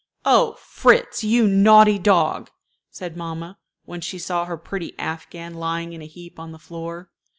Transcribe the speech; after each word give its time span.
"Oh, 0.25 0.53
Fritz, 0.53 1.23
you 1.23 1.47
naughty 1.47 1.99
dog!" 1.99 2.49
said 2.89 3.15
mamma, 3.15 3.59
when 3.85 4.01
she 4.01 4.17
saw 4.17 4.45
her 4.45 4.57
pretty 4.57 4.97
afghan 4.97 5.53
lying 5.53 5.93
in 5.93 6.01
a 6.01 6.07
heap 6.07 6.39
on 6.39 6.51
the 6.51 6.57
floor. 6.57 7.11